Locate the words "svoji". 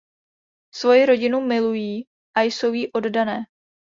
0.75-1.05